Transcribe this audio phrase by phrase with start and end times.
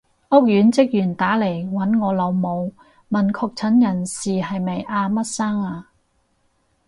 [0.31, 2.73] 屋苑職員打嚟搵我老母，
[3.11, 5.91] 問確診人士係咪阿乜生啊？